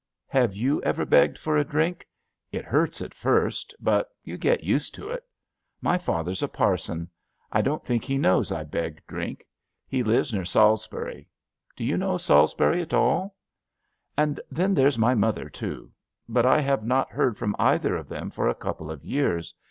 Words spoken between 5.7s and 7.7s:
My father's a parson. I